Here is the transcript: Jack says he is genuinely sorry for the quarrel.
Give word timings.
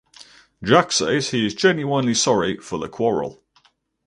Jack 0.63 0.91
says 0.91 1.29
he 1.29 1.45
is 1.45 1.53
genuinely 1.53 2.15
sorry 2.15 2.57
for 2.57 2.79
the 2.79 2.89
quarrel. 2.89 3.43